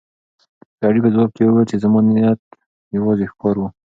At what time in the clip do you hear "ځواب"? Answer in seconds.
1.13-1.29